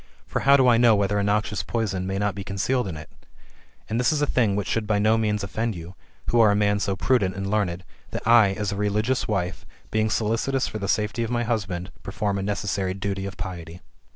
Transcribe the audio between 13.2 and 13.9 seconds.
of piety.''